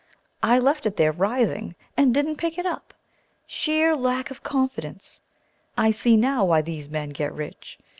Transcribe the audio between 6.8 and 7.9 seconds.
men get rich.